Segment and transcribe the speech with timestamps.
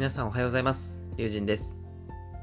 [0.00, 0.98] 皆さんおはようございます。
[1.18, 1.78] 友人です。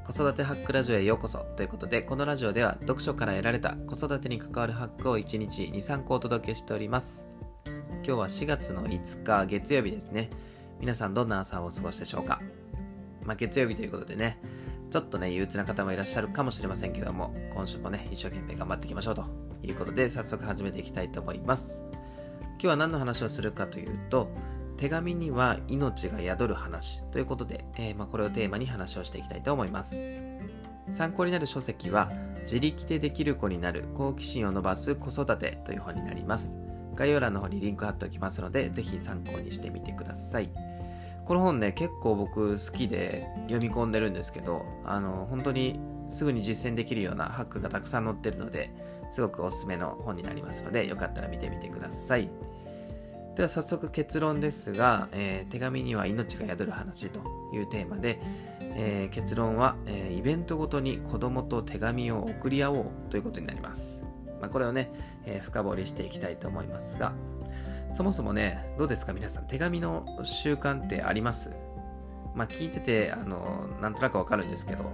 [0.06, 7.26] 子育てハックラジオへようこそということで、このラジオでは読書から得られた子育てに関わるハックを1日2、3個お届けしております。
[7.66, 10.30] 今日は4月の5日月曜日ですね。
[10.78, 12.40] 皆さんどんな朝をお過ごしでしょうか
[13.24, 14.38] まあ、月曜日ということでね、
[14.92, 19.24] ちょっとね、憂鬱な方もいらっしゃるかもしれませんけども、今週もね、一生懸命頑張っていきましょうと
[19.64, 21.82] いうことで、早速始めていきたいと思います。
[22.40, 24.30] 今日は何の話をするかというと、
[24.78, 29.98] 手紙には命が宿る話ということで、えーまあ、これをテーマに話をしていきたいと思います。
[30.88, 32.10] 参考になる書籍は、
[32.42, 36.56] 自力でできる子になる好奇心を伸ばす子育てという本になります。
[36.94, 40.48] 概要欄の方にリンク貼っておきますので、ぜひ参考にしてみてください。
[41.24, 48.72] この本ね、結構僕好きで読み込んでるんですけど、あの、本当にすぐに実践できるようなハックがたくさん載ってるので、
[49.10, 52.30] すごくおすすめの本になりますので、よかったら見てみてください。
[53.38, 57.20] では早速結論ですが、えー手紙には命が宿る話と
[57.54, 58.18] いうテーマで、
[58.60, 64.02] えー結論は、えーイベントごとに子供と手紙を送り合おうということになります。
[64.40, 64.90] まあ、これをね、
[65.24, 67.12] えー深掘りしていきたいと思いますが、
[67.94, 69.12] そもそもね、どうですか？
[69.12, 71.52] 皆さん、手紙の習慣ってあります？
[72.34, 74.90] まあ、聞いてて、あの、なんとなくわかるんですけど、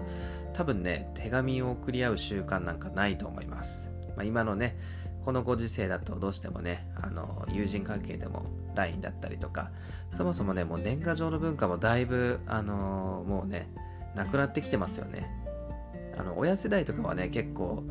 [0.52, 3.88] 多分ね、手紙を送り合う習慣なんかないと思います。
[4.16, 4.76] まあ、今のね、
[5.24, 8.44] このご時世だとどうしてもね、あの、友人関係でも
[8.74, 9.70] LINE だったりとか、
[10.16, 13.70] そもそもね、もう年賀状の文化もだいぶ、あのもうね、
[14.14, 15.30] なくなってきてますよね。
[16.18, 17.84] あの、親世代とかはね、結構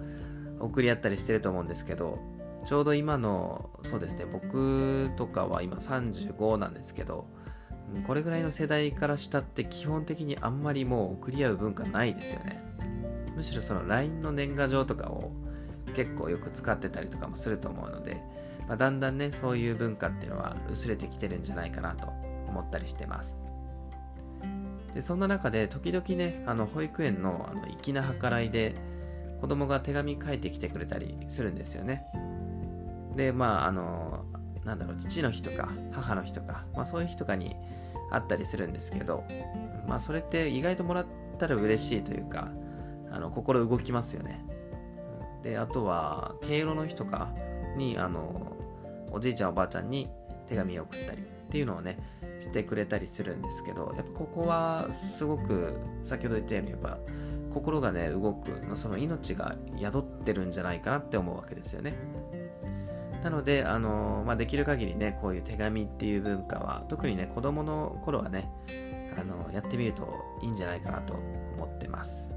[0.59, 2.19] 送り合ったりしてると思うんですけど、
[2.65, 7.25] ちょうど今の、そうですね、僕とかは今35なんですけど、
[8.05, 12.63] これぐらいの世代から下って基本的にあんまりもう送り合う文化ないですよね。
[13.35, 15.31] むしろその LINE の年賀状とかを
[15.93, 18.21] 結構よく使ってたりとかもすると思うので、
[18.67, 22.07] まあ、だんだんね、そういう文化っていうのは薄れてきてるんじゃないかなと
[22.47, 23.43] 思ったりしてます。
[24.93, 28.75] で、そんな中で時々ね、あの保育園のあの粋な計らいで
[29.41, 32.05] 子供が手紙書いてきてくれたりするんですよね。
[33.15, 34.25] で、まあ、あの、
[34.63, 37.55] なんだろう、父の日とか母の日とか、まあそういう日とかに
[38.11, 39.23] あったりするんですけど、
[39.87, 41.05] まあそれって意外ともらっ
[41.37, 42.51] たら嬉しいというか、
[43.11, 44.45] あの心動きますよね。
[45.43, 47.33] で、あとは、敬老の日とか
[47.75, 48.55] に、あの、
[49.11, 50.09] おじいちゃんおばあちゃんに
[50.47, 51.97] 手紙を送ったりっていうのをね、
[52.39, 56.97] してくれたりするんですけど、やっぱここはすごく、先ほど言ったように、やっぱ
[57.51, 61.93] 心がね、動くの、その命が宿ってるんじゃないかなって思うわけですよね。
[63.23, 68.49] なので、あのまあ、できる限りね、こういう手紙っていう文化は、特にね、子供の頃はね、
[69.17, 70.07] あのやってみると
[70.41, 71.13] いいんじゃないかなと
[71.55, 72.32] 思ってます。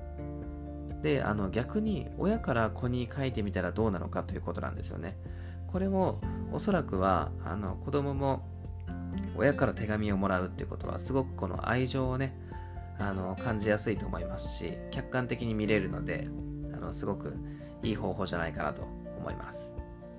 [1.06, 5.17] で、あの逆に親から子に書いてみたらどうなのかということなんですよね。
[5.69, 6.21] これも
[6.53, 8.44] おそらくはあの子供も
[9.37, 12.37] 親から手紙をもらうっていうことはすごくこの愛情をね
[12.99, 16.27] あの感じやすいと思いますし客観的に見れるので
[16.75, 17.34] あのすごく
[17.84, 18.83] いい方法じゃないかなと
[19.19, 19.71] 思います。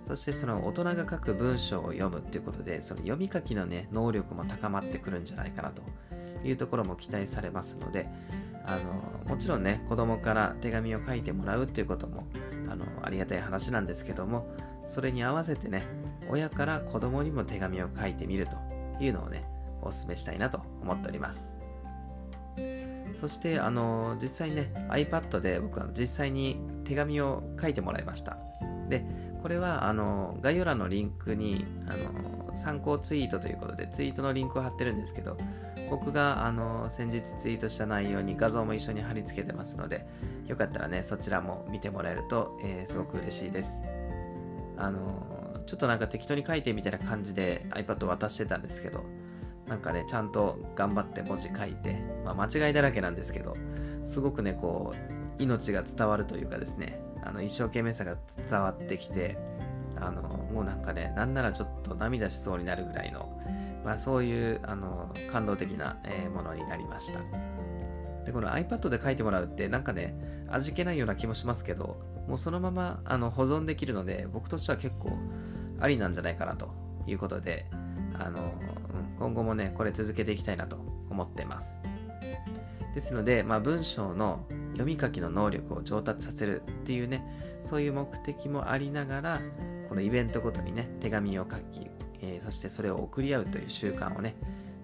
[0.08, 5.82] そしてその大人が書く文章を読むっていうことでその読み書きのね能力も高まってくるんじゃないかなと
[6.46, 8.08] いうところも期待されますので
[8.68, 12.28] あのもちろんね子供から手紙を書いてもらうっていうことも
[12.70, 14.54] あのありがたい話なんですけども
[14.86, 15.84] それに合わせてね
[16.30, 18.58] 親から子供にも手紙を書いてみると
[19.02, 19.46] いうのをね
[19.82, 21.56] お勧めしたいなと思っております。
[23.16, 28.38] そしてあの実際にね iPad で僕は実際に手紙を書いてもらいました。
[28.90, 29.04] で
[29.42, 35.38] これはあの概要欄のリンクにあの参考ツイートということでツイートのリンクを貼ってるんですけど
[35.90, 40.06] 僕があの先日ツイートした内容に画像も一緒に貼り付けてますので
[40.48, 43.80] よかったらねそちらも見てもらえると、えーすごく嬉しいです。
[44.78, 49.04] あのちょっとなんか適当に書いてみたいな感じで iPad 渡してたんですけど
[49.68, 53.58] なんかねちゃんと頑張って文字書いて、まあ、間違いだらけなんですけど
[54.06, 54.96] すごくねこ
[55.40, 58.16] う命が伝わるというかですねあの一生懸命さが
[58.50, 59.38] 伝わってきて
[60.00, 63.42] あのもうなんかねなんならちょっと涙しそうになるぐらいの、
[63.88, 67.22] まあ、そういうあの感動的な、えものになりました。
[68.26, 71.98] でこの iPad で書いてもらうってなんかね味気ないような気もしますけど
[72.28, 75.18] もうそのままあの保存できるので僕としては結構
[75.80, 76.70] ありなんじゃないかなと
[77.08, 77.68] いうことで
[78.20, 78.52] あの、
[79.18, 80.76] 今後もねこれ続けていきたいなと
[81.10, 81.80] 思ってます。
[82.94, 87.24] ですので、まあ、文章の読み書きの能力を上達させるっていうね
[87.64, 89.42] そういう目的もありながら
[89.88, 91.90] このイベントごとにね手紙を書き、
[92.28, 94.36] えーそしてそれを送り合うという習慣をね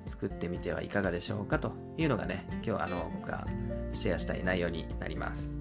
[0.08, 3.46] 作ってみてはいかがでしょうかというのがね今日あの僕が
[3.94, 5.56] シェアしたい内容になります。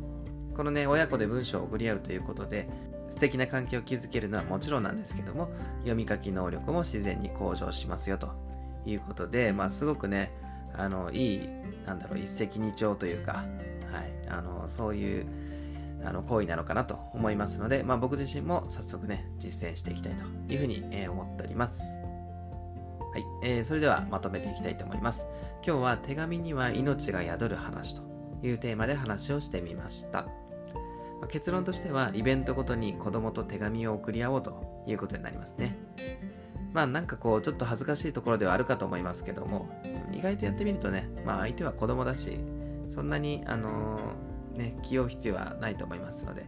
[0.56, 2.68] このね親子で文章を送り合うということで
[3.08, 5.50] 素敵な関係を築けるのはもちろんなんですけども
[5.80, 8.30] 読み書き能力も自然に向上しますよと
[8.84, 10.32] いうことで、まあ、すごくね
[10.74, 11.48] あのいい
[11.86, 13.44] なんだろう一石二鳥というか、
[13.90, 15.26] はい、あのそういう
[16.04, 21.82] あの行為なのかなと思いますので、まあ、僕自身も早速ね実践していきたいというふうに、え、思っております。
[23.12, 25.26] はい、えー、それではまとめていきたいと思います。
[25.66, 28.02] 今日は手紙には命が宿る話と
[28.42, 30.26] いうテーマで話をしてみました。
[31.20, 35.76] ま、結論としてはイベントごとに子供と手紙を送り合おうということになりますね。
[36.72, 39.68] まあなんかこうちょっと恥ずかしいところではあるかと思いますけども
[40.12, 42.38] 意外とやってみるとねまあ相手は子供だし
[42.88, 44.00] そんなにあのー、
[44.52, 46.46] ね気負う必要はないと思いますので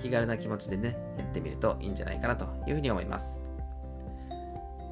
[0.00, 3.42] 気軽な気持ちでねやってみるといいんじゃないかなというふうに思います。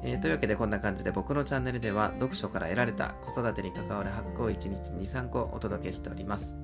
[0.03, 6.57] えー、というわけでこんな感じで僕のチャンネルでは読書から得られた子育てに関わる発行を1日2、3個お届けしております。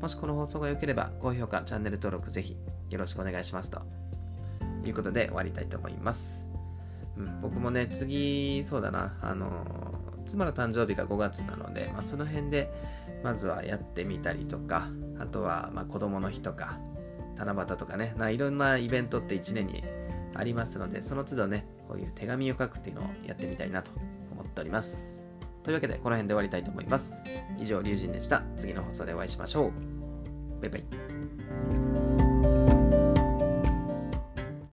[0.00, 2.56] もしこの放送が良ければ高評価、チャンネル登録ぜひ
[2.88, 3.82] よろしくお願いしますと
[4.84, 6.46] いうことで終わりたいと思います。
[7.18, 9.97] うん、僕もね、次、そうだな、あのー、
[10.28, 12.70] 妻の誕生日が5月なので、まあ、その辺で
[13.24, 14.88] まずはやってみたりとか、
[15.18, 16.78] あとはまあ子供の日とか、
[17.36, 19.82] 七夕とかね、いろんなイベントって1年に
[20.34, 23.90] ありますので、その都度ね、こういう手紙を書くっていうのをやってみたいなと
[24.32, 25.24] 思っております。
[25.62, 27.22] というわけで、この辺で終わりたいと思います。
[27.58, 28.42] 以上、龍神でした。
[28.56, 30.60] 次の放送でお会いしましょう。
[30.60, 31.87] バイバイ。